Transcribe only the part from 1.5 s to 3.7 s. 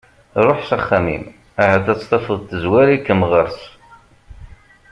ahat ad tt-tafeḍ tezwar-ikem ɣer-s.